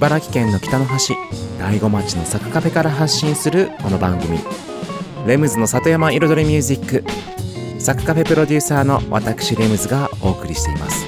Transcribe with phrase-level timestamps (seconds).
[0.00, 1.14] 茨城県の北の端
[1.58, 4.38] 大子町の坂カフェから発信するこの番組。
[5.26, 7.04] レムズの里山彩りミュージック
[7.78, 11.06] 坂カフェプロデューサーの私レムズがお送りしています。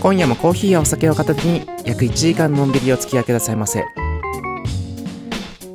[0.00, 3.84] 今夜もコーヒーやお酒を片手に約1時間のんびりお付き合いくださいませ。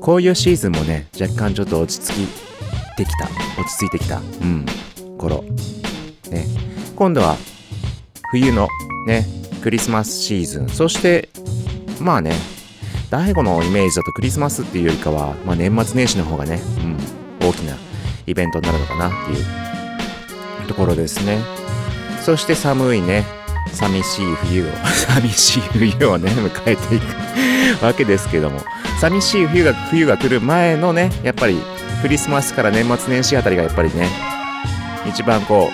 [0.02, 2.28] こういうシーズンもね若干ちょっと落ち着き
[2.98, 3.30] てきた。
[3.58, 4.18] 落ち着いてきた。
[4.18, 4.66] うん。
[5.18, 5.46] 頃。
[6.30, 6.46] ね。
[6.94, 7.38] 今度は
[8.32, 8.68] 冬の
[9.06, 9.26] ね
[9.64, 10.68] クリスマスシーズン。
[10.68, 11.30] そして
[12.04, 12.34] まあね
[13.10, 17.78] 大悟のイメージだとクリスマスっていうよりかは、まあ、年末年始の方がね、うん、大きな
[18.26, 21.40] イベントになるのかなっていうところですね。
[22.22, 23.26] そして寒いね。
[23.72, 24.72] 寂しい冬を。
[25.08, 28.60] 寂しい冬をね迎えていくわけですけども。
[29.00, 31.62] 寂しい冬が冬が来る前のねやっぱり
[32.02, 34.10] クリスマスから年末年始あたりがやっぱりね
[35.06, 35.70] 一番こ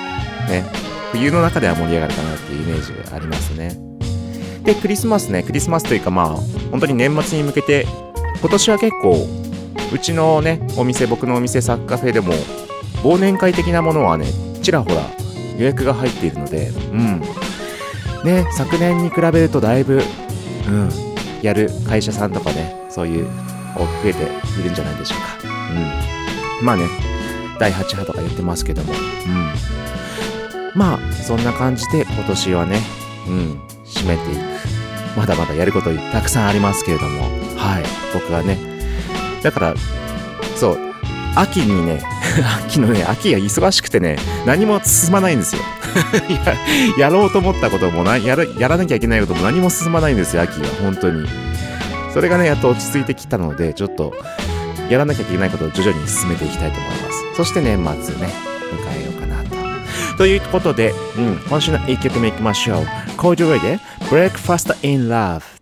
[0.48, 0.66] うね
[1.14, 3.93] 冬の中では盛り上がるかなっていうイメージがありますね。
[4.64, 6.28] でクリスマスねクリスマスというかまあ
[6.72, 7.86] 本当に年末に向けて
[8.40, 9.28] 今年は結構
[9.94, 12.34] うちのねお店僕のお店サッカフェでも
[13.04, 14.26] 忘年会的なものはね
[14.62, 15.04] ちらほら
[15.58, 17.22] 予約が入っているのでうん。
[18.24, 20.02] ね昨年に比べるとだいぶ
[20.68, 20.90] うん
[21.42, 24.24] やる会社さんとかねそういう増えて
[24.60, 25.48] いるんじゃないでしょうか。
[26.62, 26.66] うん。
[26.66, 26.88] まあね
[27.60, 28.96] 第8波とか言ってますけどもう
[29.30, 29.54] ん。
[30.76, 32.80] まあそんな感じで今年はね
[33.28, 33.60] うん。
[34.04, 35.18] 締めていく。
[35.18, 37.24] まだまだやることたくさんありますけれども。
[37.56, 37.84] はい。
[38.14, 38.58] 僕はね。
[39.42, 39.76] だから
[40.56, 40.94] そう。
[41.36, 42.00] 秋にね
[42.68, 45.62] 秋のね秋が忙しくてね何も進まないんですよ。
[46.98, 50.68] ややろうと思ったこともなやるやらなきゃいけないことも何も進まないんですよ秋は。
[50.82, 51.28] 本当に。
[52.14, 54.14] それがねやっと落ち着いてきたのでちょっと
[54.90, 57.24] やらなきゃいけないことを徐々に進めていきたいと思います。
[57.36, 58.32] そして年末ね
[58.72, 60.18] 迎えようかなと。
[60.18, 63.03] ということで、うん、今週の1曲目いきましょう。
[63.24, 63.80] コージョウェイで
[64.10, 65.44] Breakfast in Love「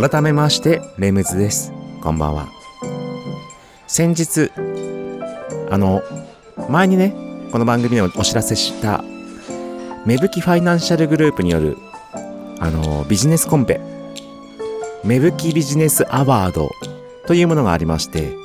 [0.00, 1.72] 改めましてレムズです。
[2.00, 2.46] こんばんは。
[3.88, 4.52] 先日
[5.70, 6.04] あの
[6.68, 7.16] 前にね
[7.50, 9.02] この番組でもお知らせした
[10.06, 11.76] 芽吹ファイナンシャルグループによる
[12.60, 13.80] あのビジネスコンペ
[15.02, 16.70] 芽吹ビジネスアワード
[17.26, 18.36] というものがありまして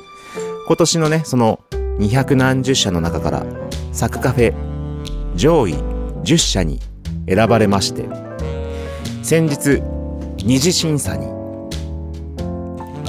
[0.66, 1.60] 今年のねその
[2.00, 3.46] 200何十社の中から
[3.92, 5.74] サクカフェ上位
[6.24, 6.80] 10社に
[7.28, 8.08] 選ばれまして
[9.22, 9.80] 先日
[10.38, 11.33] 二次審査に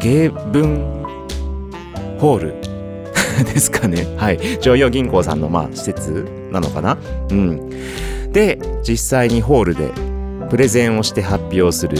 [0.06, 0.86] 芸文
[2.19, 2.56] ホール。
[3.44, 4.06] ですかね。
[4.18, 4.40] はい。
[4.62, 7.00] 常陽銀行さんのまあ施設なのかな？
[7.31, 7.69] うん。
[8.31, 9.90] で実際にホールで
[10.52, 11.98] プレゼンをして発表する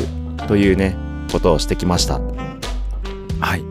[0.48, 0.96] というね
[1.32, 2.22] ことをしてきました。
[3.40, 3.64] はい。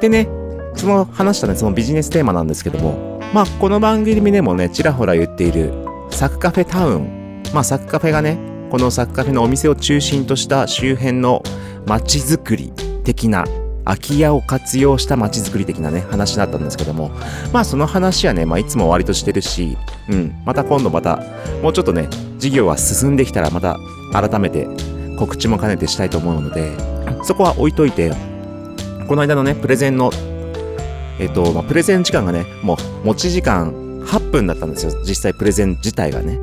[0.00, 0.28] でね
[0.74, 5.72] その話したねそのビジネステーマなんですけどもまあこの番組でもねちらほら言っている
[6.10, 7.42] サクカフェタウン。
[7.54, 8.36] まあサクカフェがね
[8.72, 11.44] このサクカフェのお店を中心とした周辺の
[11.86, 12.72] 街づくり。
[13.04, 13.44] 的な
[13.84, 17.10] 空き家を活用した街づくり的なね話だったんですけども
[17.52, 19.76] まあその話はね、まあ、いつも終わりとしてるし、
[20.08, 21.22] うん、また今度また
[21.62, 22.08] もうちょっとね
[22.38, 23.78] 事業が進んできたらまた
[24.12, 24.66] 改めて
[25.18, 26.72] 告知も兼ねてしたいと思うので
[27.24, 28.12] そこは置いといて
[29.06, 30.10] この間のねプレゼンの
[31.20, 33.72] えっと、まあ、プレゼン時間がねもう持ち時間
[34.04, 34.92] 8分だったんですよ。
[35.04, 36.38] 実際プレゼン自体がね。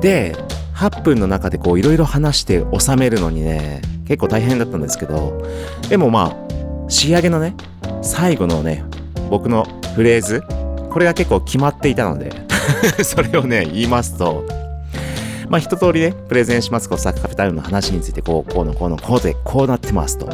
[0.00, 0.34] で
[0.74, 5.42] 8分の中でこういろいろ話して収めるのにね結構大変だったんですけど
[5.88, 7.54] でもまあ仕上げのね
[8.02, 8.84] 最後のね
[9.30, 10.42] 僕のフレーズ
[10.90, 12.32] これが結構決まっていたので
[13.02, 14.44] それをね言いますと
[15.48, 20.28] まあ一通りねプレゼンしますこうサッカーフェタイムの話についてこうこうのこうのこうでこうなってますと。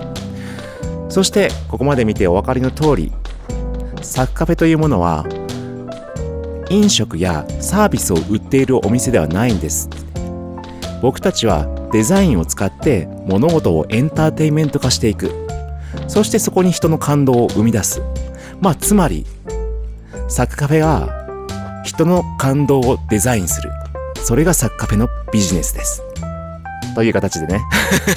[1.08, 3.12] そしてここまで見てお分かりの通り
[4.02, 5.26] サッカフェというものは
[6.70, 9.88] 飲食やサービスを売っているお店ではないんです
[11.00, 15.30] 僕たちはデザインを使って物事をエンターテイメント化していく。
[16.06, 18.02] そしてそこに人の感動を生み出す。
[18.60, 19.24] まあつまり
[20.28, 23.70] サッカフェが人の感動をデザインする。
[24.24, 26.02] それがサッカフェのビジネスです。
[26.94, 27.60] という形でね。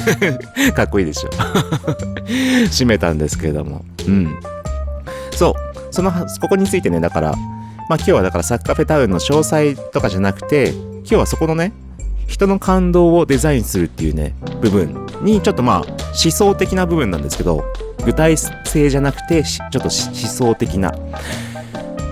[0.75, 1.29] かっこいいでしょ。
[2.71, 3.85] 締めたんですけれども。
[4.07, 4.39] うん。
[5.31, 5.71] そう。
[5.91, 7.31] そのここについてねだから
[7.89, 11.73] まあ今日はだからサッカフェタウンの詳細とかじゃなくて今日はそこのね
[12.27, 17.63] 人の感動をデザインするっていうね部分にちょっとまあ思想的な部分なんですけど
[18.05, 20.93] 具体性じゃなくてちょっと思想的な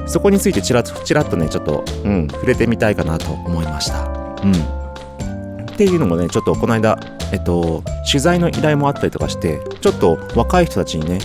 [0.06, 4.06] そこについてちらっとちらっとねちょっと、うん、触れてみたいかなと思いました
[4.44, 4.80] うん
[5.64, 7.00] っていうのもねちょっとこの間
[7.32, 11.20] えっと取材の依頼もあったりとかしてちょっと若い人たちにね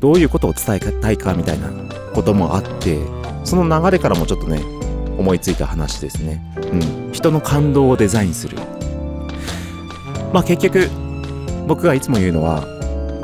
[0.00, 1.68] どういうことを伝えたいかみたいな
[2.12, 2.98] こともあって
[3.44, 4.60] その流れからもちょっとね
[5.18, 6.42] 思いついた話ですね。
[6.72, 6.99] うん。
[7.12, 8.58] 人の感動をデザインする。
[10.32, 10.88] まあ結局、
[11.66, 12.64] 僕がいつも言うのは、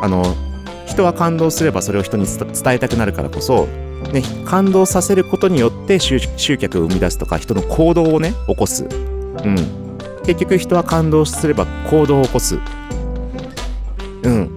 [0.01, 0.25] あの、
[0.87, 3.67] 人は感動すればそれを人に伝えたくなるからこそ、
[4.13, 6.21] ね、感動させることによって集
[6.59, 9.57] 客を生み出すとか人の行動をね起こす、うん、
[10.25, 12.59] 結局人は感動すれば行動を起こす。
[14.23, 14.51] うん。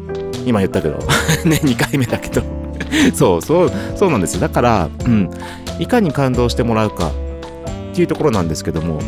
[0.46, 0.98] 今言ったけど。
[1.46, 2.42] ね2回目だけど。
[3.14, 4.42] そうそうそうなんですよ。
[4.42, 5.30] だから、うん、
[5.78, 7.12] いかに感動してもらうか。
[8.00, 9.02] っていうところなんですけども。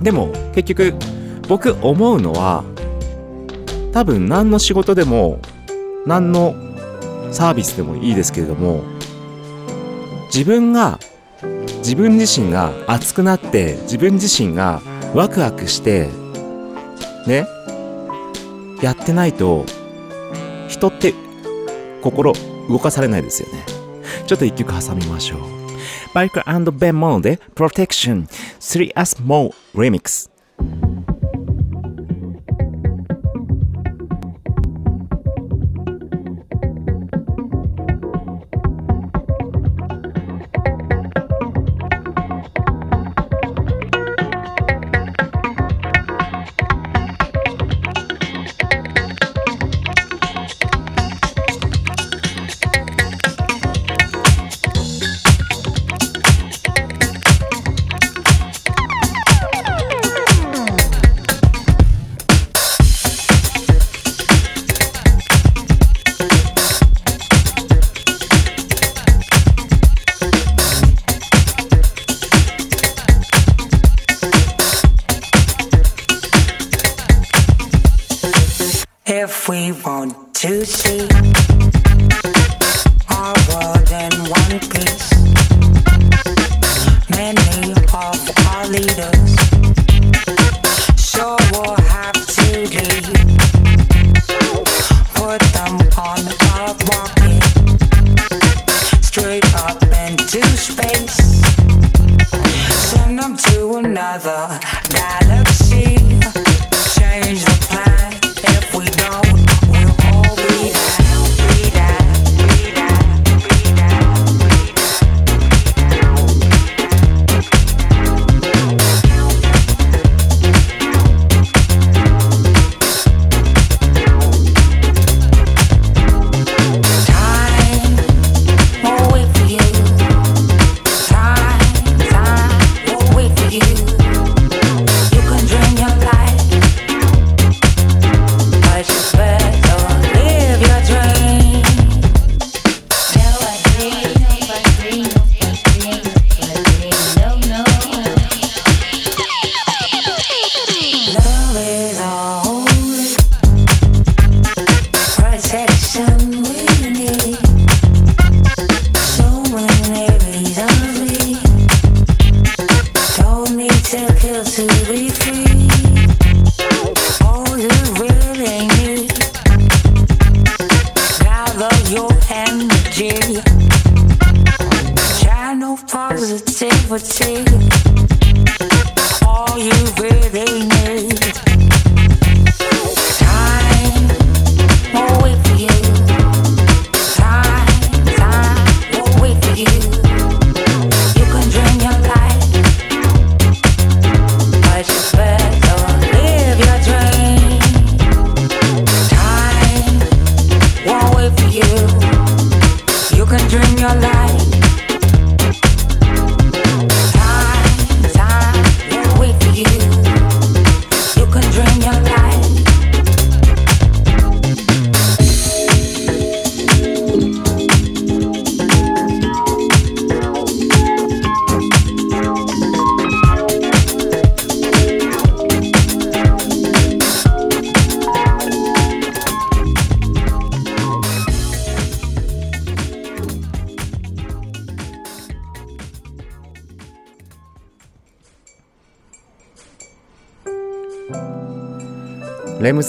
[0.00, 0.94] でも結局
[1.46, 2.64] 僕思うのは
[3.92, 5.38] 多分何の仕事でも
[6.06, 6.54] 何の
[7.30, 8.82] サービスでもいいですけれども
[10.34, 10.98] 自分が
[11.78, 14.80] 自分自身が熱くなって自分自身が
[15.14, 16.08] ワクワクして
[17.26, 17.46] ね
[18.80, 19.66] やってないと
[20.68, 21.12] 人って
[22.00, 22.32] 心
[22.70, 23.66] 動かされないですよね。
[24.26, 25.59] ちょっと一曲挟みましょう。
[26.14, 26.40] バイク
[26.72, 28.26] ベンモノで Protection
[28.58, 30.29] 3S More Remix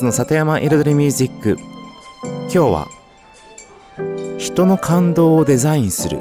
[0.03, 1.57] の里山彩りミュージック
[2.23, 2.87] 今日は
[4.37, 6.19] 人の感動をデザインする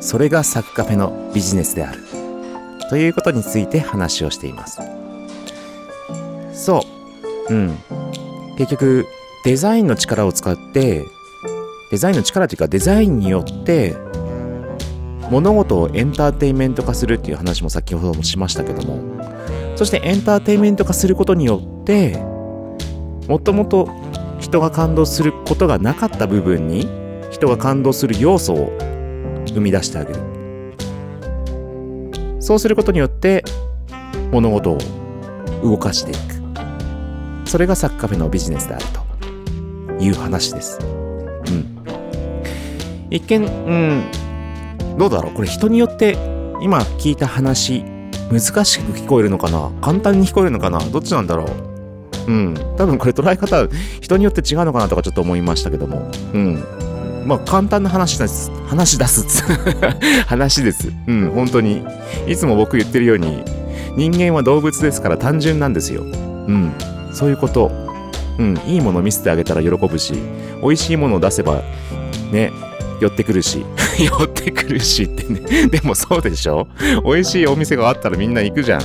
[0.00, 2.04] それがサクカフェのビジネスである。
[2.90, 4.80] ということについて話をしています。
[6.52, 6.84] そ
[7.48, 7.54] う。
[7.54, 7.78] うん。
[8.58, 9.06] 結局
[9.44, 11.04] デザインの力を使って
[11.90, 13.96] デザインの力というかデザインによって
[15.30, 19.02] 物事をエンターテインメント化するっていう話も先ほどもしましたけども。
[19.76, 22.33] そしてエンターテインメント化することによって
[23.28, 23.88] もともと
[24.38, 26.88] 人が感動することがなかった部分に
[27.30, 28.76] 人が感動する要素を
[29.46, 30.20] 生み出してあげる。
[32.40, 33.42] そうすることによって
[34.30, 34.78] 物事を
[35.62, 36.18] 動かしていく。
[37.48, 39.02] それがサッカフェのビジネスであると。
[40.00, 40.78] いう話です。
[40.80, 41.82] うん。
[43.10, 44.02] 一見うん。
[44.98, 45.32] どうだろう。
[45.34, 46.18] これ人によって
[46.60, 47.82] 今聞いた話
[48.30, 49.70] 難しく聞こえるのかな？
[49.80, 50.80] 簡単に聞こえるのかな？
[50.80, 51.46] どっちなんだろう？
[52.26, 53.66] うん、多分これ捉え方
[54.00, 56.64] 人によって違うのかなとかちょっと思いましたけども、うん、
[57.26, 58.50] まあ簡単な話です。
[58.66, 59.24] 話出す
[60.26, 60.90] 話です。
[61.06, 61.84] うん本当に。
[62.26, 63.42] いつも僕言ってるように
[63.96, 66.02] 人間は動物ですから単純なんですよ。
[66.02, 66.72] うん。
[67.12, 67.70] そういうこと。
[68.38, 68.58] うん。
[68.66, 70.14] いいもの見せてあげたら喜ぶし
[70.62, 71.62] 美味しいものを出せば
[72.32, 72.50] ね
[73.00, 73.64] 寄ってくるし。
[73.98, 75.68] 寄ってくるしってね。
[75.68, 76.66] でもそうでしょ？
[77.04, 78.80] 美味しいお店があったらみんな行くじゃん。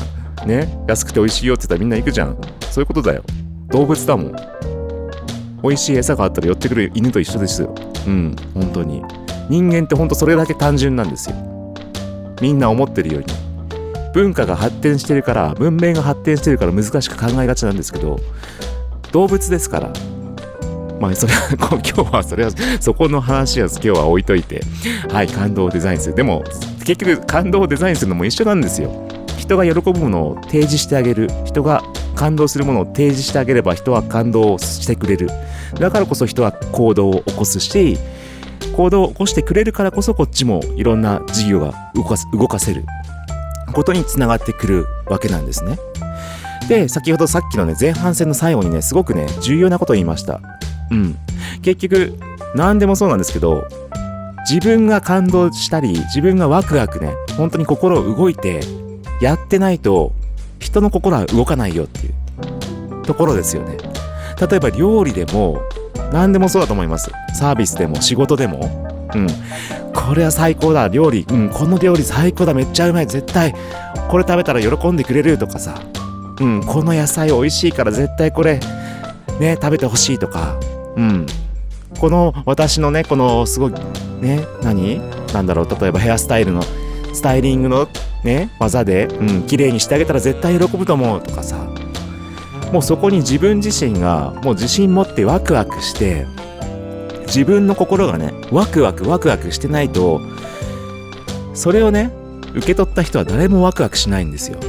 [0.46, 2.38] ね安くて美味しいよって言ったらみんな行くじゃん。
[2.72, 3.24] そういうことだよ。
[3.70, 4.36] 動物だもん。
[5.62, 7.74] 美味しい餌があったら寄ってくる犬と一緒ですよ。
[8.08, 9.04] うん本当に。
[9.50, 11.36] 人間ってほんとそれだけ単純なんですよ。
[12.42, 13.28] みんな思ってるように
[14.14, 18.18] 文化が発展してるから文明が発展してるから難しく考えがちなんですけど
[19.12, 19.94] 動物ですから。
[21.00, 21.50] まあそれは
[21.84, 24.62] 今日はそれはそこの話は今日は置いといて。
[25.12, 26.16] はい感動をデザインする。
[26.16, 26.44] でも
[26.86, 29.09] 結局感動をデザインするのも一緒なんですよ。
[29.50, 31.28] 人が喜ぶものを提示してあげる。
[31.44, 31.82] 人が
[32.16, 35.28] 感動するものを提示してあげれば人は感動してくれる。
[35.80, 37.98] だからこそ人は行動を起こすし
[38.76, 42.86] 行動を起こしてくれるからこそこっちもいろんな事業が動か動かせる。
[43.74, 45.80] ことにつながってくるわけなんですね。
[46.68, 50.42] で先ほどさっきのね前半戦の最後にねすごくね重要なことを言いました。
[50.92, 51.18] うん。
[51.64, 52.14] 結局
[52.54, 53.68] 何でもそうなんですけど
[54.48, 58.62] 自分が感動したり自分がワクワクね本当に心を動いて
[59.22, 60.14] やってないと
[60.60, 62.14] 人の心は動かないよっていう。
[63.06, 63.78] ところですよね。
[64.40, 65.62] 例えば料理でも
[66.14, 67.12] 何でもそうだと思います。
[67.34, 69.10] サービスでも仕事でも。
[69.16, 69.28] うん。
[69.94, 70.88] これは最高だ。
[70.88, 71.26] 料理。
[71.28, 71.50] うん。
[71.50, 72.54] この料理最高だ。
[72.54, 73.08] めっちゃうまい。
[73.08, 73.56] 絶対
[74.10, 75.82] これ食べたら喜んでくれるとかさ。
[76.40, 76.64] うん。
[76.64, 78.60] この野菜美味しいから絶対これ
[79.40, 80.60] ね食べてほしいとか。
[80.96, 81.26] うん。
[82.00, 83.74] この私のねこのすごい
[84.22, 85.02] ね何？
[85.34, 85.68] なんだろう。
[85.82, 86.62] 例えばヘアスタイルの
[87.14, 87.88] スタイリングの
[88.24, 91.68] ね技で、うん、綺麗にしてあげたら絶対喜ぶと思うとかさ。
[92.72, 96.28] もうそこに自分自身がもう自信持ってワクワクして
[97.26, 100.22] 自分の心がねワクワクワクワクしてないと
[101.54, 102.12] それをね
[102.54, 104.60] 受け取った人は誰もワクワクしないんですよ。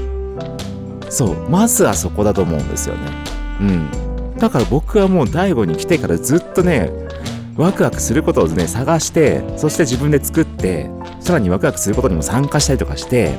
[1.08, 3.00] そうまずはそこだと思うんですよね。
[3.60, 4.38] うん。
[4.38, 6.90] だから僕はもう大悟に来てからずっとね
[7.56, 13.36] ワクワクすることをね探してそして自分で作ってさらにワクワクすることにも参加したりとかして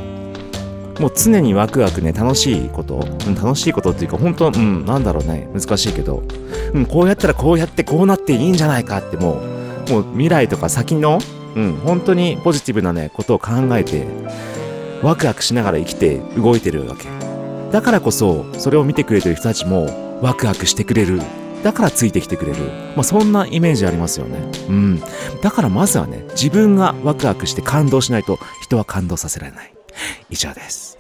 [1.00, 6.24] もう常にワクワクね楽しいこと、うん、楽しいことっていうか本当うんなんだろうね難しいけど、
[6.74, 9.42] うん、こうやったらこうやってこうなっていいんじゃないかっても
[9.88, 11.20] うもう未来とか先の
[11.56, 14.06] うん本当にポジティブなねことを考えて
[15.02, 17.08] ワクワクしながら生きて動いてるわけ。
[17.72, 21.20] だからこそそれを見てくれてる人たちもワクワクしてくれる。
[21.64, 22.58] だからついてきてくれる、
[22.96, 24.40] まあ、そんなイメージありますよね。
[24.68, 25.02] うん。
[25.42, 29.74] だからまずはね自分がワクワクして感動しないと人は感動させられない。
[30.30, 30.98] 以上です。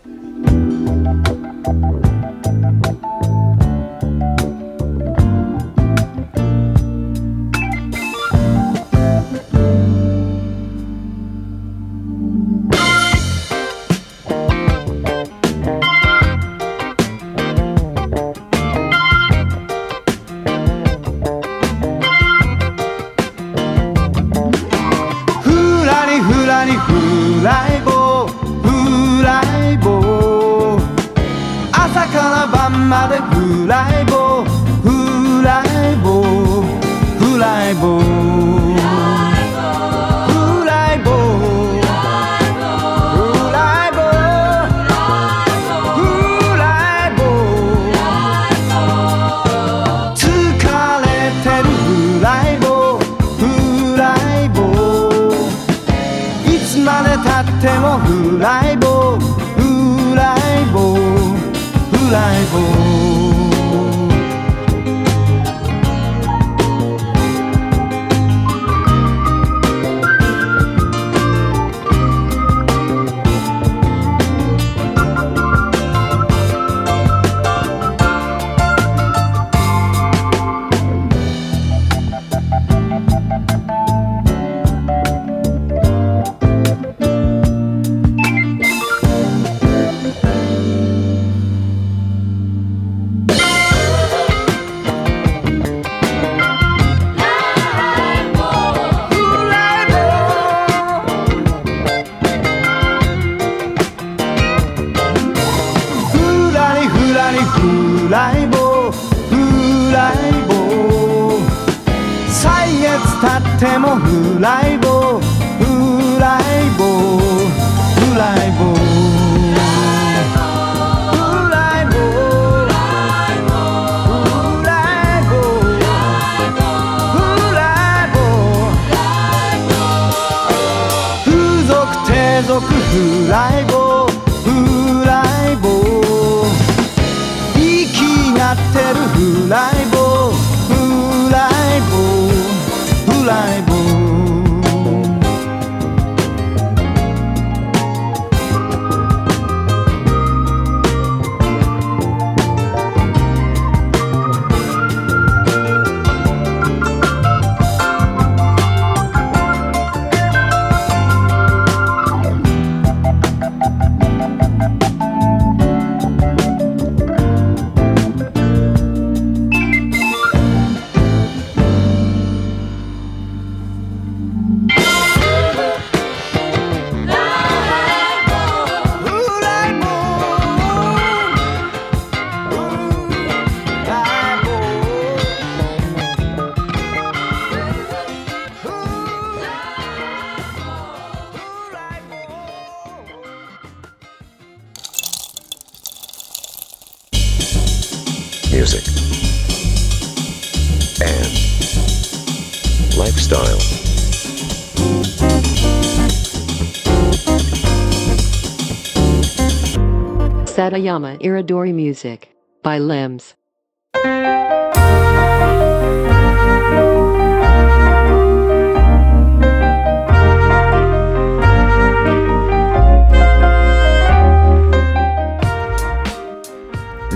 [210.62, 212.30] Satayama Iridori Music
[212.62, 213.36] by Limbs.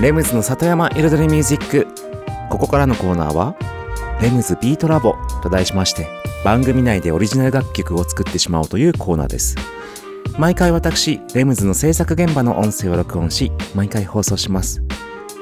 [0.00, 1.86] レムズの里山彩りミュージック
[2.50, 3.54] ここからのコーナーは
[4.20, 6.08] 「レムズビートラボ」と題しまして
[6.44, 9.54] 番組内でオリジナル楽曲を作ってしまおうというコーナーです
[10.38, 14.82] 毎回私レムズの制作現場の音声を録音し毎回放送します。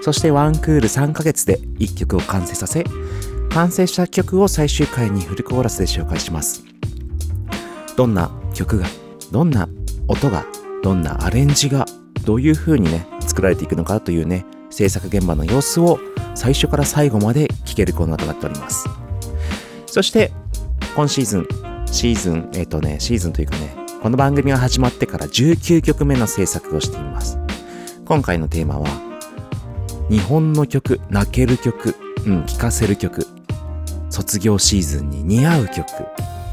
[0.02, 2.84] そしてワンクール3ヶ月で1曲を完成させ
[3.50, 6.64] 完成した曲を最終回にフルコーラスで紹介します。
[7.96, 8.86] どんな曲が
[9.32, 9.68] どんな
[10.06, 10.46] 音が
[10.82, 11.86] どんなアレンジが
[12.24, 15.98] どういう風にね作られていくのかというね制作現場の様子を
[16.36, 18.88] 最初から最後まで聴けるコーナーとなっております。
[19.86, 20.30] そして
[20.94, 21.48] 今シーズン
[21.86, 27.38] シーズンえっ、とねシーズンというかねこの番組が始まってから19曲目の制作をしています
[28.04, 28.86] 今回のテーマは
[30.10, 33.26] 日本の曲泣ける曲うん聴かせる曲
[34.10, 35.86] 卒業シーズンに似合う曲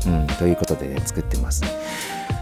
[0.07, 1.65] うんということで作ってます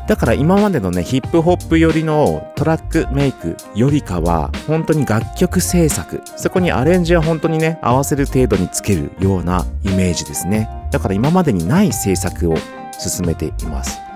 [0.08, 10.67] だから今までのね、ヒップホップ寄りのトラックメイクよりかは、本当に楽曲制作、そこにアレンジは本当にね、合わせる程度につけるようなイメージですね。
[10.91, 12.56] だから今までにない制作を
[12.98, 14.09] 進めています。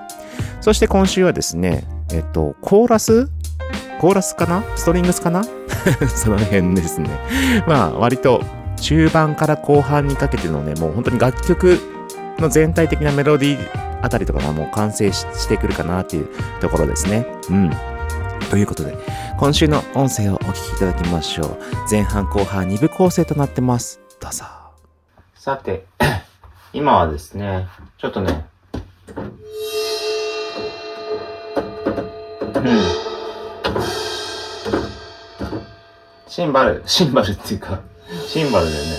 [0.63, 3.27] そして今週はですね、えっと、コーラス？
[3.99, 4.63] コーラスかな？
[4.77, 5.43] ストリングスかな？
[6.07, 7.09] その辺ですね。
[7.67, 8.41] まあ、割と
[8.79, 11.79] 中盤から後半にかけてのね、もう本当に楽曲
[12.39, 16.29] の全体的なメロディーあたりとかがもう完成してくるかなっていう
[16.61, 17.27] ところですね。
[17.49, 17.69] うん。
[18.49, 18.97] ということで、
[19.37, 21.57] 今週の音声をお聞きいただきましょう。
[21.91, 23.99] 前半後半2部構成となってます。
[24.21, 24.45] どうぞ。
[25.35, 25.83] さて、
[26.71, 28.45] 今はですね、ちょっとね、
[36.27, 37.81] シンバル、シンバルっていうか、
[38.27, 38.91] シンバルだよね。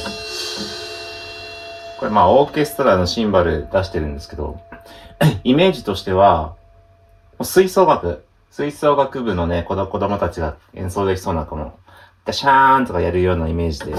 [1.98, 4.60] これまあオーケストラのシンバル出してるんですけど、
[5.44, 6.54] イメージとしては、
[7.42, 11.72] 吹奏楽、吹奏楽部のね、子供たちが演奏できそうなこの、
[12.26, 13.98] ダシャーンとかやるようなイメージで、ちょ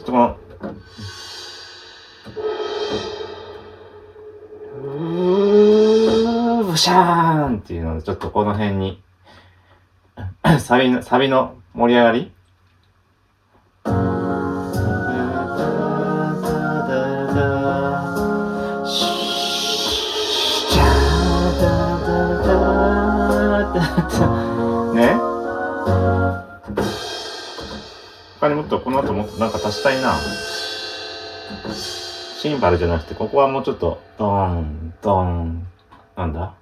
[0.00, 0.36] っとこの、
[6.76, 9.02] シャーンっていうので、ちょっとこの辺に、
[10.60, 12.32] サビの、サビの盛り上がり。
[24.94, 25.16] ね
[28.38, 30.14] 他にもっとこの後もっとなんか足したいな
[31.72, 35.66] シンバルじゃなくてここはもうちょっとドーンドーン
[36.16, 36.54] なんだ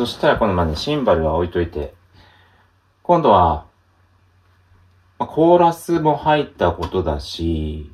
[0.00, 1.92] そしたらこのまね、シンバルは置いといて、
[3.02, 3.66] 今度は、
[5.18, 7.92] まコーラスも入ったことだし、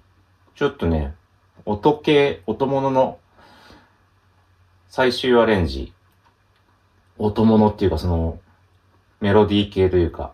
[0.55, 1.17] ちょっとね、
[1.65, 3.19] 音系、音物の
[4.87, 5.93] 最終アレンジ、
[7.19, 8.39] 音物っていうかその、
[9.21, 10.33] メロディー系というか、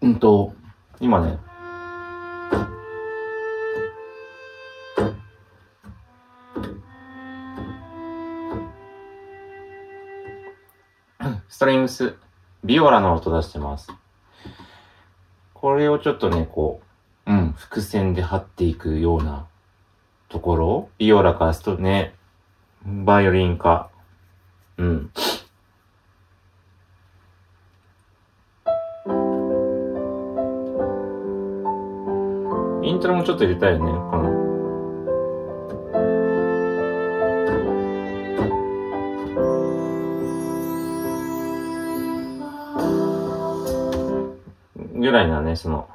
[0.00, 0.54] うんと、
[1.00, 1.38] 今ね、
[11.60, 12.14] トリングス、
[12.64, 13.92] ビオラの音出してます。
[15.52, 16.80] これをちょっとね、こ
[17.26, 19.46] う、うん、伏線で貼っていくような
[20.30, 22.14] ところビオラかストね、
[22.82, 23.90] バイオリンか、
[24.78, 25.10] うん。
[32.82, 34.59] イントロもちょっと入れたいよね、この。
[45.50, 45.88] ね、その、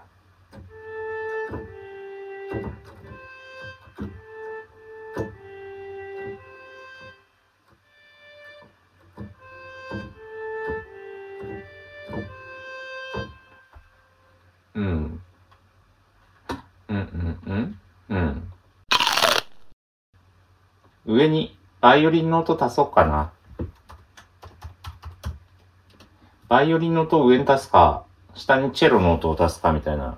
[14.73, 14.83] うん。
[14.83, 15.21] うん
[16.89, 18.51] うんうんうん。
[21.05, 23.31] 上にバイオリンの音足そうかな。
[26.49, 28.04] バイオリンの音を上に足すか、
[28.36, 30.17] 下にチェロの音を足すかみたいな。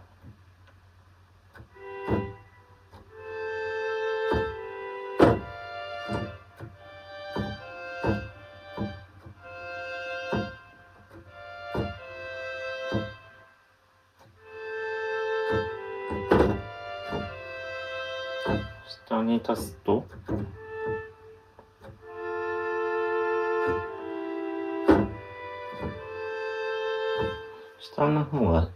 [19.08, 19.97] 下に足すと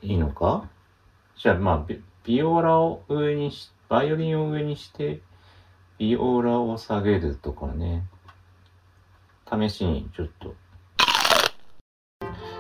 [0.02, 0.68] いいのか？
[1.38, 5.22] じゃあまあビ、ビオラを上にし、バイオリンを上にして、
[5.98, 8.08] ビオラを下げるとかね。
[9.52, 10.56] 試しにちょっと。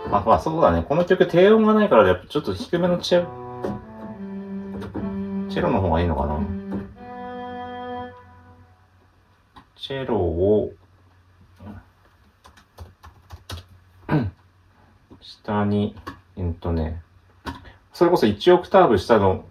[0.09, 0.83] まあまあそうだね。
[0.87, 3.25] この曲低音がないからやっぱちょっと低めのチェ
[5.49, 6.39] チェロの方がいいのかな？
[9.75, 10.73] チェロを、
[15.19, 15.95] 下に、
[16.37, 17.01] えっとね、
[18.01, 19.45] それこそ1オクターブ下の、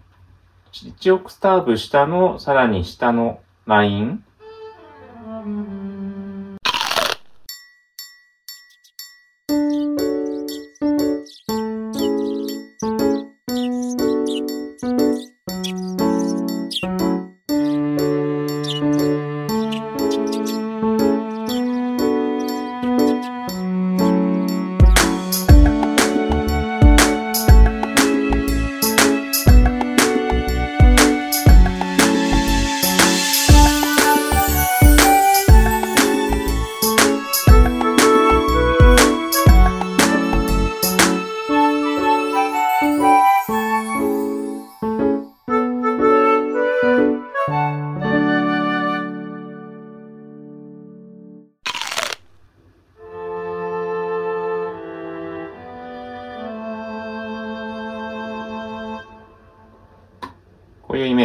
[0.73, 4.25] 1オクターブ下の、さらに下のライン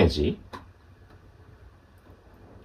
[0.06, 0.40] ージ？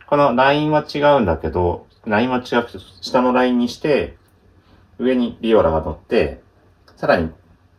[0.07, 4.17] このラインは違うんだけど、ラインは違くて、下のラインにして、
[4.97, 6.41] 上にビオラが乗って、
[6.97, 7.31] さらに、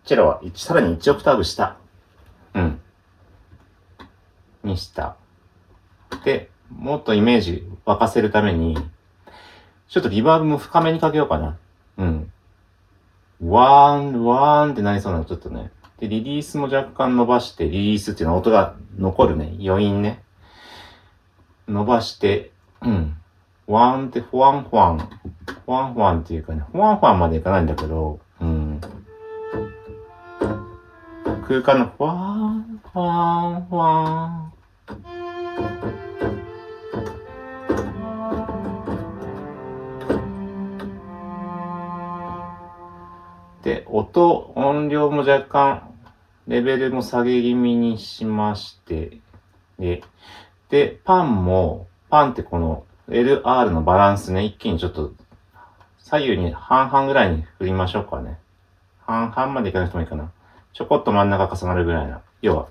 [0.04, 1.76] チェロは一さらに1オクターブ下。
[2.54, 2.80] うん。
[4.64, 5.16] にした。
[6.24, 8.76] で、もっとイメージ沸かせるために、
[9.88, 11.58] ちょっとリバーブも深めにかけようかな。
[11.98, 12.32] うん。
[13.44, 15.70] ワーン、ワーンってなりそうなの、ちょっとね。
[16.02, 19.54] で、リリースも若干伸ばして、リリースっていうのは音が残るね。
[19.64, 20.20] 余韻ね。
[21.68, 23.16] 伸ばして、うん。
[23.68, 24.98] ワンってフワンフワン。
[24.98, 25.06] フ
[25.70, 28.80] ワンフワンっていうかね、フワンフワンまでいかないんだけど、うん。
[31.46, 34.52] 空間のフワン、フワン、フワン。
[43.62, 45.91] で、音、音量も若干、
[46.46, 49.18] レベルも下げ気味にしまして、
[49.78, 50.02] で、
[50.68, 55.12] で、パンも、パンってこの LR のバランスね、一気にちょっと、
[55.98, 58.38] 左右に半々ぐらいに振りましょうかね。
[59.06, 60.32] 半々までいかなくてもいいかな。
[60.72, 62.22] ちょこっと真ん中重なるぐらいな。
[62.40, 62.68] 要は、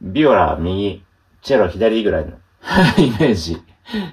[0.00, 1.04] ビオラ右、
[1.40, 2.32] チェロ左ぐらいの
[2.98, 3.62] イメージ。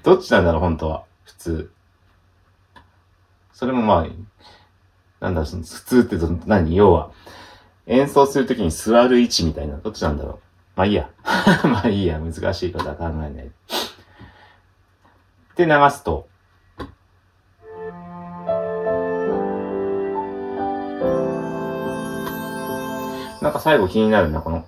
[0.04, 1.04] どっちなんだろう、本当は。
[1.24, 1.72] 普通。
[3.54, 6.76] それもまあ、なんだろう、その普通って何？
[6.76, 7.12] 要は、
[7.88, 9.78] 演奏するときに座る位置みたいな。
[9.78, 10.40] どっちなんだろう？
[10.76, 11.10] まあいいや。
[11.64, 12.20] まあいいや。
[12.20, 13.52] 難しいことは考えない。
[15.56, 16.28] で、流すと。
[23.42, 24.66] なんか最後気になるな、この。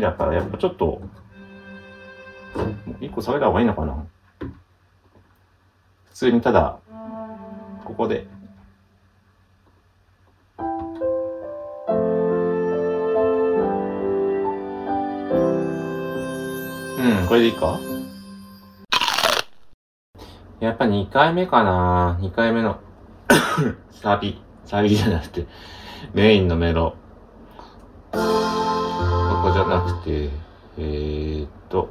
[0.00, 1.00] だからやっぱちょっと、も
[3.00, 4.06] う一個下げた方がいいのかな
[6.06, 6.78] 普通にただ、
[7.84, 8.26] ここで。
[16.98, 17.78] うん、これでいいか？
[20.60, 22.80] やっぱ2回目かな ?2 回目の
[23.92, 25.46] サビ、サビじゃなくて、
[26.14, 26.96] メインのメロ。
[29.66, 30.30] ゃなくて、
[30.78, 31.90] えー、っと、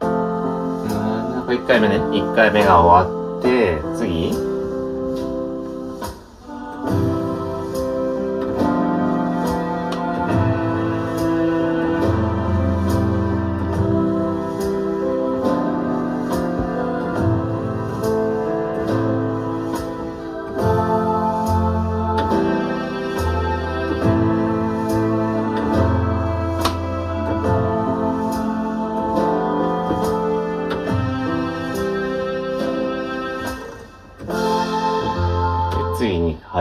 [0.00, 4.51] うんなんか1回目ね、1回目が終わって、次？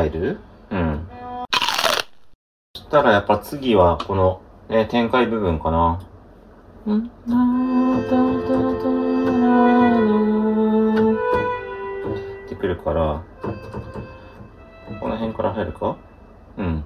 [0.02, 0.40] 入る？
[0.72, 1.08] うん。
[2.76, 6.02] そしたらやっぱ次はこの、ね、展開部分かな。
[6.88, 7.12] うん
[12.46, 13.24] ってくるから、
[15.00, 15.96] この辺から入るか？
[16.58, 16.84] うん。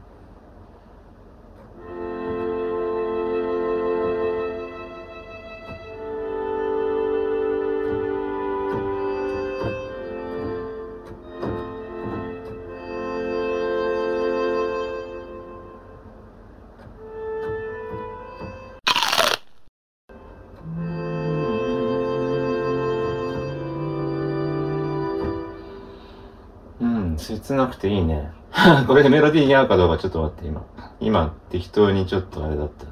[27.65, 28.31] なくていいね。
[28.87, 30.63] これメロディーに合うかどうかちょっと待って、今。
[30.99, 32.85] 今、適当にちょっとあれだった。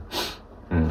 [0.76, 0.88] うん。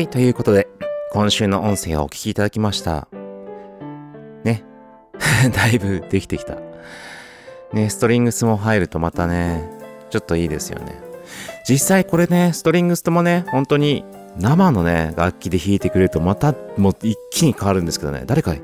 [0.00, 0.68] い、ということで、
[1.12, 3.08] 今週の音声をお聞きいただきました。
[4.44, 4.64] ね。
[5.54, 6.56] だいぶできてきた。
[7.72, 9.68] ね、ストリングスも入るとまたね、
[10.10, 11.00] ちょっといいですよね。
[11.68, 14.04] 実際これね、ストリングスともね、本当に
[14.38, 18.60] 生のね、楽器で弾いてくれるとまたもう一気に変わるんですけどね、誰か弾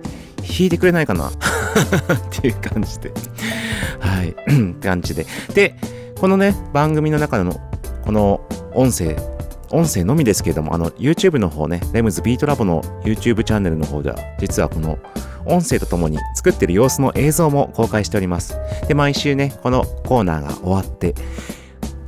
[0.60, 1.28] いてくれないかな？
[1.30, 1.32] っ
[2.30, 3.12] ていう感じで。
[4.00, 4.30] はい。
[4.30, 4.34] っ
[4.80, 5.26] て感じで。
[5.54, 5.76] で、
[6.18, 7.60] このね、番組の中の
[8.04, 8.40] この
[8.74, 9.16] 音声、
[9.70, 14.98] 音声のみですけれども、あの、YouTube の方ね、レムズビートラボの YouTube チャンネルの方では、実はこの
[15.44, 18.56] 音声とともに作ってる様子の映像も公開しております。
[18.88, 21.14] で、毎週ね、このコーナーが終わって、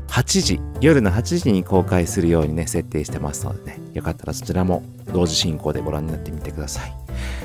[0.08, 6.92] 8時、夜の8時に公開するようにね、設定してますのでね、よかったらそちらも同時進行でご覧になってみてください。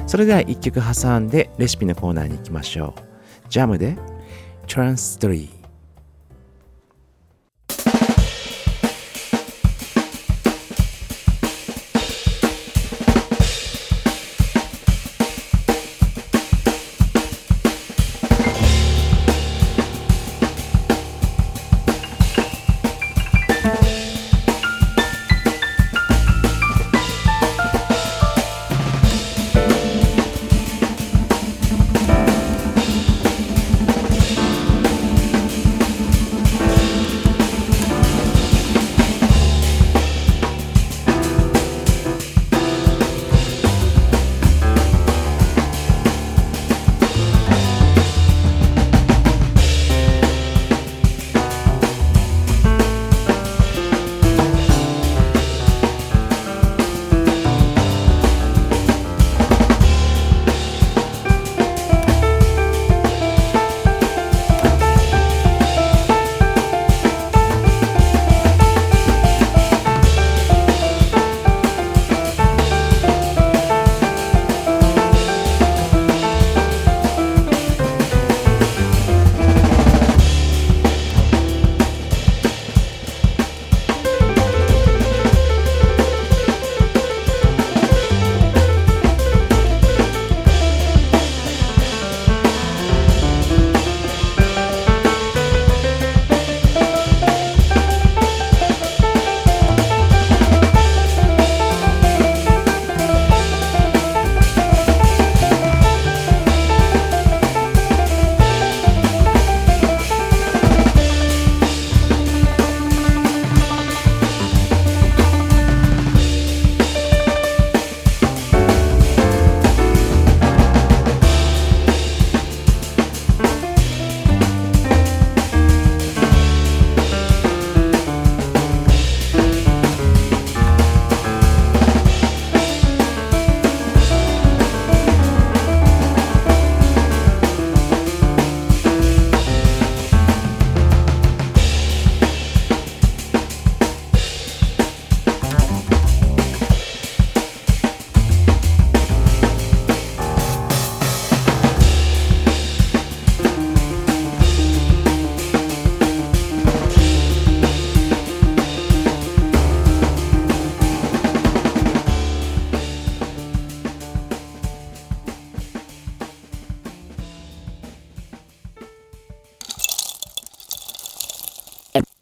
[0.08, 3.02] それでは1曲挟んでレシピのコーナーに行きましょう。
[3.49, 3.95] ジャムで
[4.67, 5.49] Trans3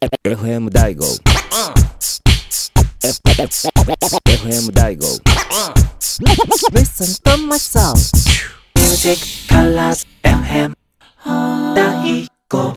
[0.02, 1.04] FM 大悟
[4.26, 5.06] FM 大悟
[6.72, 7.94] Listen to my song.
[8.74, 10.74] Music colors FM.
[11.24, 12.74] 大悟。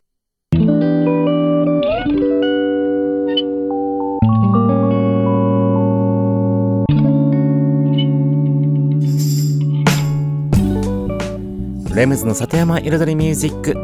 [11.96, 13.76] レムズの里山彩りミュージック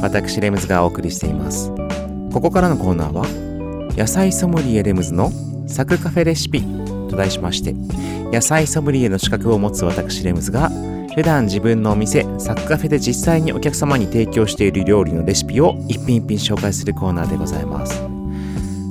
[0.00, 1.72] 私レムズがお送りしています
[2.32, 3.24] ここからのコーナーは
[3.96, 5.30] 野菜ソムリエレムズの
[5.66, 6.62] サクカフェレシピ
[7.08, 7.74] と題しまして
[8.32, 10.70] 野菜ソムリエの資格を持つ私レムズが
[11.14, 18.02] 普段自分のお店サクカフェで実際にお客様に提供している料理のレシピを一品一品紹介するコーナーでございます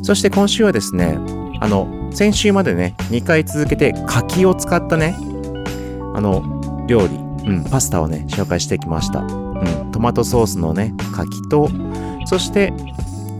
[0.03, 1.17] そして今週はですね
[1.59, 5.15] あの先週までね2回続けて柿を使ったね
[6.13, 9.19] あの料理うん、パスタをね、紹介してきました。
[9.19, 11.69] うん、トマトソースのね、柿と、
[12.25, 12.73] そして、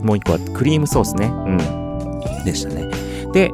[0.03, 1.27] もう一個はクリームソースね。
[1.27, 2.89] うん、でしたね。
[3.33, 3.51] で、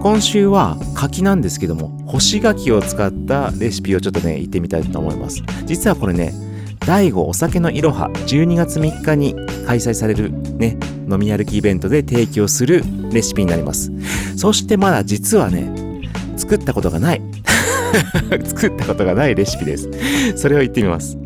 [0.00, 5.42] 今週は柿なんですけども、干し柿を使ったレシピをちょっとね、言ってみたいと思います。
[5.66, 6.32] 実はこれね、
[6.86, 9.34] 第5お酒のいろは12月3日に
[9.66, 10.78] 開催されるね、
[11.10, 12.82] 飲み歩きイベントで提供する
[13.12, 13.92] レシピになります。
[14.36, 15.70] そしてまだ実はね、
[16.36, 17.22] 作ったことがない。
[18.44, 19.90] 作ったことがないレシピです。
[20.36, 21.18] それを言ってみます。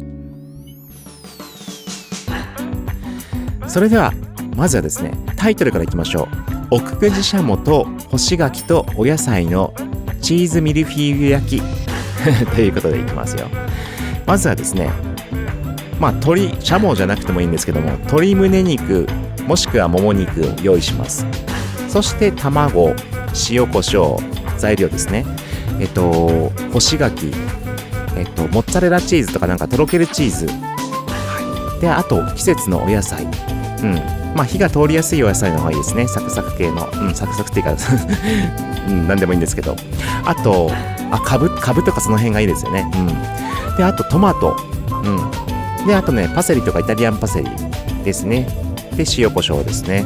[3.68, 4.12] それでは、
[4.54, 6.28] まずはですね、タイトルからいきましょ
[6.70, 6.76] う。
[6.76, 9.74] 奥久慈しゃもと干し柿とお野菜の
[10.20, 11.62] チーズミルフィーユ焼き。
[12.54, 13.48] ということでいきますよ。
[14.26, 14.90] まずはですね
[16.00, 19.06] まあ鶏しゃもじゃなくてもいいんですけども鶏胸肉
[19.46, 21.26] もしくはもも肉を用意します。
[21.88, 22.94] そして卵
[23.50, 25.24] 塩コショウ材料ですね。
[25.80, 27.32] えっと干し柿
[28.16, 30.46] えっとモッツァレラチーズとかなんかとろけるチーズ。
[31.80, 33.24] であと季節のお野菜。
[33.82, 34.23] うん。
[34.34, 36.08] まあ火が通りやすいお野菜の方がいいですね。
[36.08, 36.88] サクサク系の。
[36.92, 37.76] うんサクサクっていうか
[38.88, 39.76] うん何でもいいんですけど。
[40.24, 40.70] あと
[41.10, 42.90] あかぶかぶとかその辺がいいですよね。
[42.94, 43.76] うん。
[43.76, 44.56] であとトマト。
[45.02, 45.86] うん。
[45.86, 47.50] であとねパセリとかイタリアンパセリ
[48.04, 48.48] ですね。
[48.96, 50.04] で塩コショウですね。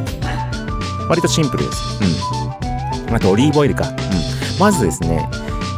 [1.08, 1.82] 割とシンプルです。
[3.08, 3.14] うん。
[3.14, 3.84] あとオリーブオイルか。
[3.88, 3.94] うん。
[4.58, 5.28] まずですね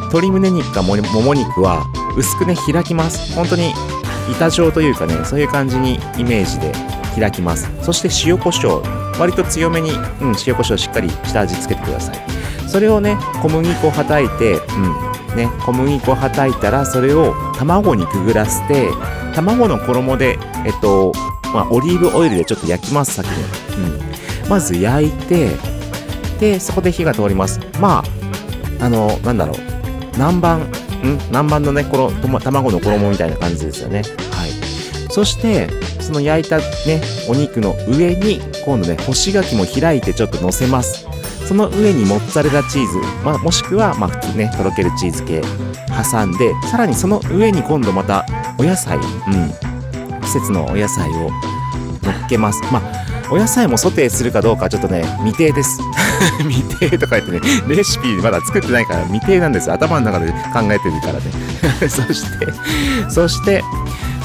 [0.07, 1.84] 鶏胸肉かももも肉は
[2.16, 3.34] 薄くね開きます。
[3.34, 3.72] 本当に
[4.30, 6.72] 板状というかねそういう感じにイメージで
[7.11, 7.70] 開きます。
[7.82, 9.20] そして塩コショウ。
[9.20, 12.16] 割と強めに、うん、塩コショウしっかり下味つけてください。
[12.68, 18.88] それをね小麦粉はたいて、うんね、小麦粉はたいたらそれを卵にくぐらせて
[19.34, 21.12] 卵の衣でえっと
[21.52, 23.42] まあ、オリーブオイルでちょっと焼きます先に、
[24.44, 25.50] うん、まず焼いて
[26.38, 27.61] でそこで火が通ります。
[27.80, 28.04] ま
[28.80, 29.56] ああのなんだろう。
[30.14, 31.18] 南蛮ん？
[31.28, 34.02] 南蛮のねこの卵の衣みたいな感じですよね。
[34.30, 34.50] はい。
[35.12, 35.68] そして
[36.11, 41.06] その焼いたねお肉の上に今度ね干し柿も開いてちょっと乗せます。
[41.46, 45.40] その上にモッツァレラチーズ、まあ、もしくはまあ普通ねとろけるチーズ系
[46.12, 48.24] 挟んでさらにその上に今度また
[48.58, 49.02] お野菜、うん、
[50.20, 51.30] 季節のお野菜を
[52.02, 52.61] 乗っけます。
[52.72, 55.78] まあお野菜もソテーするかどうかちょっとね未定です。
[56.42, 59.70] 未定とか言ってねレシピまだ作ってないから未定なんです。
[59.70, 61.20] 頭の中で考えてるからね。
[61.88, 62.48] そして
[63.08, 63.62] そして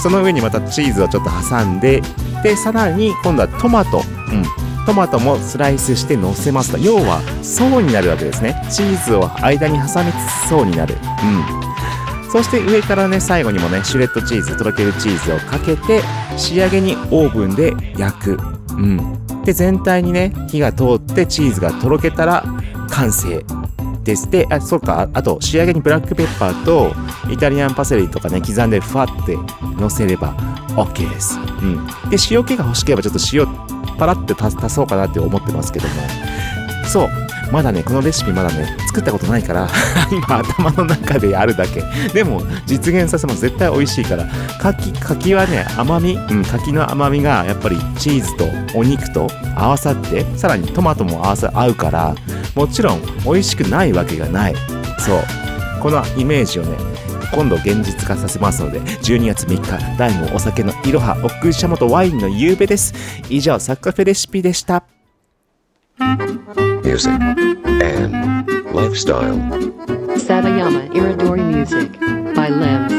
[0.06, 2.00] その上にまたチーズをちょっと挟んで
[2.44, 4.04] でさらに今度はトマト。
[4.32, 4.86] うん。
[4.86, 6.78] トマトもスライスして乗せますと。
[6.78, 8.54] 要は層になるわけですね。
[8.70, 10.94] チーズを間に挟みつつ層になる。
[10.94, 12.30] うん。
[12.30, 16.02] そして上からね最後にもねシュレッドチーズとろけるチーズをかけて
[16.38, 18.40] 仕上げにオーブンで焼く。
[18.74, 19.44] うん。
[19.44, 22.46] で全体にね火が通ってチーズがとろけたら
[22.92, 23.44] 完成。
[24.06, 24.30] です。
[24.30, 25.10] であそうか。
[25.14, 26.94] あと仕上げにブラックペッパーと
[27.30, 29.36] イタリアンパセリとかね刻んでふわって
[29.82, 30.34] のせれば
[30.78, 33.46] OK です、うん、で塩気が欲しければちょっと塩
[33.98, 35.94] パラッて足そうかなって思ってますけども。
[36.88, 37.25] そう。
[37.52, 39.68] まだねこのレシピまだね作ったことないから
[40.12, 41.84] 今 頭の中でやるだけ。
[42.14, 43.42] でも実現させます。
[43.42, 44.26] 絶対美味しいから。
[44.60, 52.16] 柿柿はね甘み、うん、柿の甘みがやっぱりチーズとお肉と合わさってさらにトマトも合わさ合うから
[52.56, 54.56] もちろん美味しくないわけがない。
[55.00, 55.24] そう。
[55.82, 56.78] このイメージをね
[57.32, 62.94] 今度現実化させますので12月3日第もお酒のいろはおくしゃもとワインの夕べです。
[63.30, 64.95] 以上サッカフェレシピでした
[66.00, 67.22] music,
[67.82, 68.14] and
[68.74, 69.38] lifestyle.
[70.18, 71.92] Satayama Iridori Music
[72.36, 72.95] by Limbs.「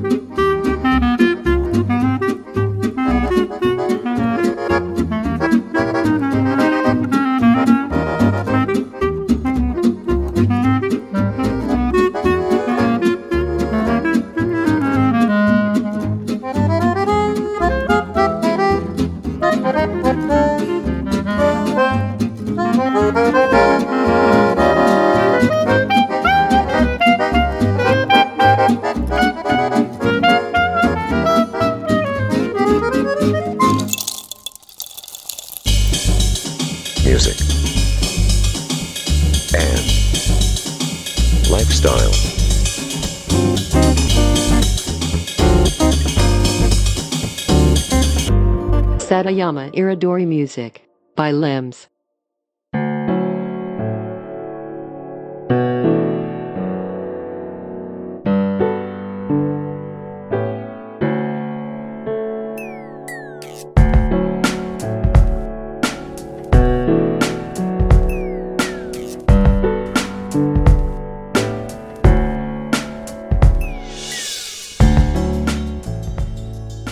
[49.31, 50.81] Satayama Iridori Music
[51.15, 51.87] by Limbs.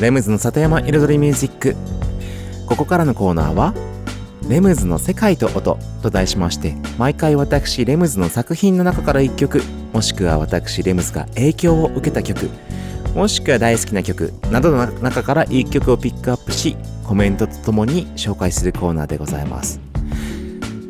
[0.01, 1.75] レムズの里山彩りミュージック
[2.80, 3.74] ここからのコーナーは
[4.48, 9.62] 「レムズの世界と音」と題しまして毎回私レムズの作品の中から1曲
[9.92, 12.48] もしくは私レムズが影響を受けた曲
[13.14, 16.74] もしくは大好きな曲などの中から1曲をピックアップし
[17.04, 19.78] コメントとともに紹介するコーナーでございます。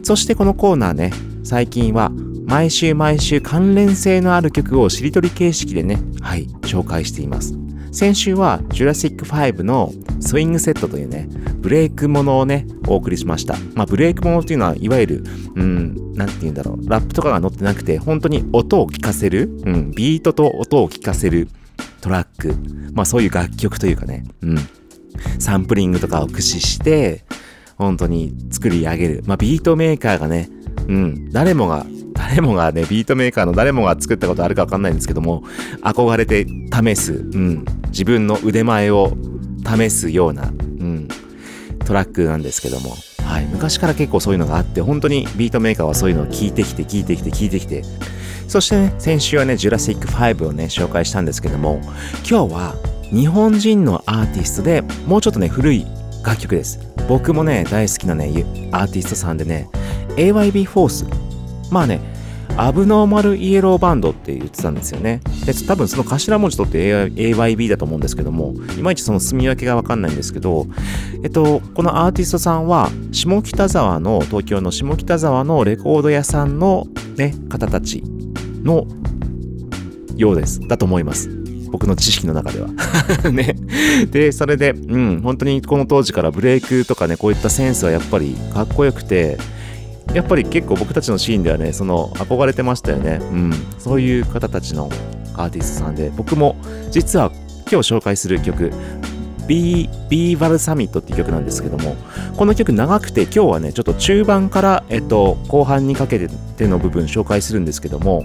[0.04, 1.12] そしてこのコーナーね
[1.42, 2.12] 最近は
[2.46, 7.52] 毎週毎週関連性のある曲をしりとり形式でねはい紹介しています。
[7.90, 13.56] 先週はジュラシック5のスイングセットというね、ブレイクものをね、お送りしました。
[13.74, 21.48] まあ、ブレイクものっていうのは、いわゆる、うん、なんて言うんだろう、ラップとかが載ってなくて、本当に音を聞かせる、うん、ビートと音を聞かせる
[22.00, 22.54] トラック、
[22.92, 24.58] まあそういう楽曲というかね、うん、
[25.38, 27.24] サンプリングとかを駆使して、
[27.76, 29.22] 本当に作り上げる。
[29.26, 30.50] まあビートメーカーがね、
[30.88, 35.42] うん、誰もが、誰もがね、ビートメーカーの誰もが作ったことあるかわかんないんですけども、
[35.82, 39.16] 憧れて試す、うん、自分の腕前を
[39.64, 41.08] 試すような、うん、
[41.86, 42.94] トラックなんですけども、
[43.24, 47.84] はい、昔から結構そういうのがあって、本当にビートメーカーはそういうのを聞いてきて、聞いてきて、聞いてきて、
[48.48, 51.80] そしてね、先週はね、ジュラシック5をね、紹介したんですけども、
[52.28, 52.74] 今日は
[53.10, 55.86] 日本人のアーティストでもうちょっとね、古い
[56.24, 56.80] 楽曲です。
[57.08, 58.26] 僕もね、大好きなね、
[58.72, 59.68] アーティストさんでね、
[60.16, 61.06] AYB フォース。
[61.70, 62.00] まあね、
[62.56, 65.20] アブノーマルイエローバンドって言ってたんですよね。
[65.46, 70.66] で、多分その頭文字取って AYB だと思うんですけども、いまいちその住み分けがわかんないんですけど、
[71.22, 76.86] えっと、このアーティストさんは、下北沢の、東京の下北沢のレコード屋さんの
[77.16, 78.02] ね、方たち
[78.62, 78.86] の
[80.16, 80.60] ようです。
[80.68, 81.30] だと思います。
[81.70, 82.68] 僕の知識の中では。
[83.32, 83.56] ね。
[84.10, 89.38] で、それで、うん、本当にこの当時からブレイクとかね、こういったセンスはやっぱりかっこよくて、
[90.14, 93.20] やっぱり結構僕たちのシーンではね、その憧れてましたよね。
[93.20, 93.52] うん。
[93.78, 94.90] そういう方たちの
[95.34, 96.56] アーティストさんで、僕も
[96.90, 97.30] 実は
[97.70, 98.72] 今日紹介する曲、
[99.46, 101.96] B、B バルサミットっていう曲なんですけども、
[102.36, 108.24] この曲長くて今日はね、ちょっと中盤から、えっと、後半にかけての部分紹介するんですけども、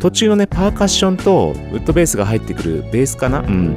[0.00, 3.40] 途中のね、パーカッションとウッドベースが入ってくるベースかな？
[3.40, 3.76] うん。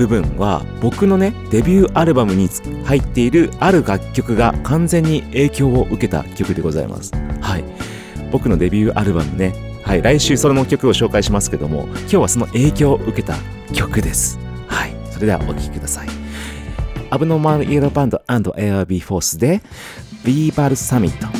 [0.00, 2.48] 部分は僕のねデビューアルバムに
[2.84, 7.12] 入っているある楽曲が完全に影響を受けた曲でございます。
[7.42, 7.64] はい。
[8.32, 9.52] 僕のデビューアルバムね。
[9.84, 10.02] はい。
[10.02, 13.34] 来週その曲を紹介しますけども今日はその影響を受けた
[13.74, 14.38] 曲です。
[14.68, 14.94] はい。
[15.10, 16.08] それではお聴きください。
[17.10, 19.60] アブノーマルイエローバンド &ARB フォースで
[20.24, 21.39] B バルサミット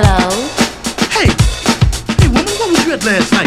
[0.00, 0.30] Hello?
[1.10, 1.26] Hey!
[2.22, 3.37] Hey, woman, what was you at last?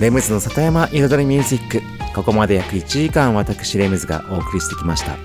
[0.00, 1.82] レムズの里山彩りミュージック。
[2.14, 5.18] ここまで約1時間私レムズがお送りしてきました。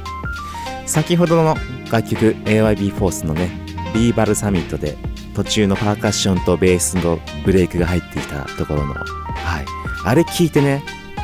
[0.85, 1.55] 先ほどの
[1.89, 3.49] 楽曲 AYB フォースのね
[3.93, 4.97] ビーバルサミットで
[5.33, 9.65] 途中のパーカッションとベースのブレイクが入っていたところのはい。
[10.03, 10.83] あれ聞いてね。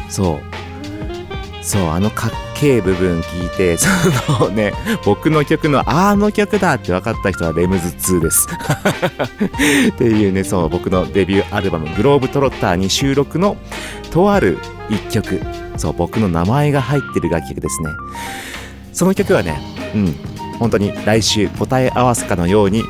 [0.10, 0.40] そう。
[1.62, 2.32] そうあのかっ
[2.62, 3.90] けえ部分聞いてそ
[4.40, 4.72] のね
[5.04, 7.88] 僕の曲のあの曲だって分かった人はレムズ
[8.18, 8.48] 通です。
[9.90, 13.58] っていうねそう僕のデビューアルバム「グローブトロッター」に収録の
[14.12, 14.60] とある
[14.90, 15.42] 一曲。
[15.78, 17.90] そう僕の名前が入ってる楽曲ですね。
[18.94, 19.60] その曲はね
[19.96, 20.16] うん
[20.60, 22.84] 本当に来週答え合わせかのように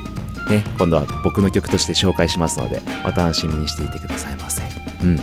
[0.49, 4.63] ね今度は僕の曲として紹介しますのでお楽しみにしていてくださいませ。
[5.03, 5.19] うん。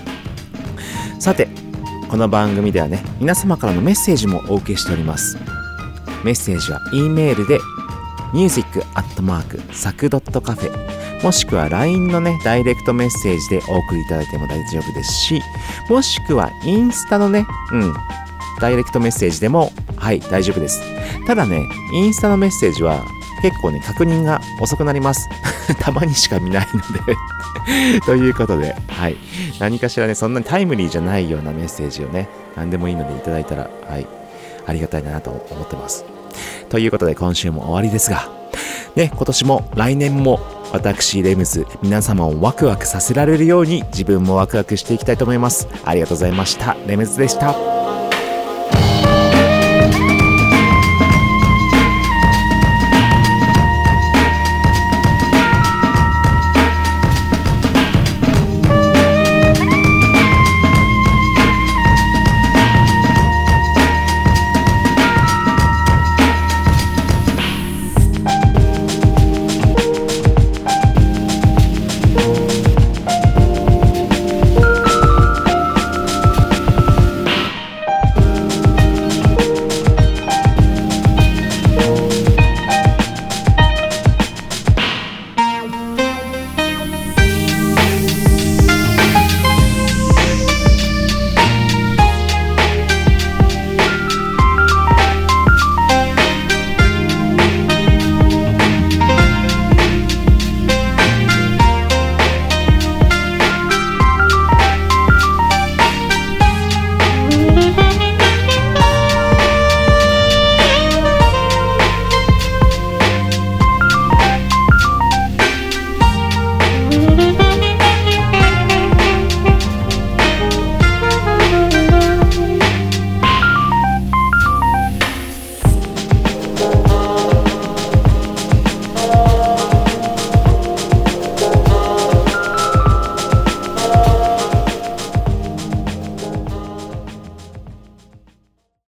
[1.18, 1.48] さて
[2.08, 5.36] この番組ではね皆様からのメッセージもお受けしております。
[6.24, 7.58] メッセージは E メールで
[8.34, 15.42] music.sac.cafe もしくは LINE のねダイレクトメッセージでお送りいただいても大丈夫ですし
[15.88, 17.94] もしくはインスタのねうん
[18.60, 20.80] ダイレクトメッセージでもはい大丈夫です。
[21.26, 23.04] ただねインスタのメッセージは
[23.42, 25.28] 結構ね確認が遅くなります。
[25.80, 28.00] たまにしか見ないので。
[28.06, 29.16] ということではい。
[29.58, 34.06] 何かしらねそんなにタイムリーじゃないようなメッセージをね何でもいいのでいただいたらはい。
[34.66, 36.04] ありがたいなと思ってます。
[36.68, 38.28] ということで今週も終わりですが。
[38.96, 40.40] ね今年も来年も
[40.72, 45.68] 私レムズ皆様をワクワクさせられるように自分もワクワクしていきたいと思います。
[45.84, 46.76] ありがとうございました。
[46.86, 47.77] レムズでした。